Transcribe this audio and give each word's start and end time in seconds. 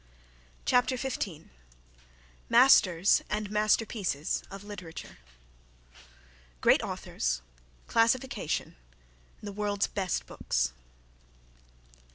CHAPTER 0.65 0.97
XI 0.97 1.45
MASTERS 2.49 3.21
AND 3.29 3.51
MASTERPIECES 3.51 4.41
OF 4.49 4.63
LITERATURE 4.63 5.19
Great 6.59 6.81
Authors 6.81 7.43
Classification 7.85 8.77
The 9.43 9.51
World's 9.51 9.85
Best 9.85 10.25
Books. 10.25 10.73